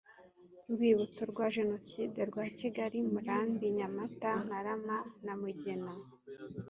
rwibutso 0.71 1.21
rwa 1.31 1.45
jenoside 1.55 2.17
rwa 2.29 2.45
kigali 2.57 2.97
murambi 3.11 3.65
nyamata 3.77 4.31
ntarama 4.45 4.97
na 5.25 5.33
mugina 5.41 5.91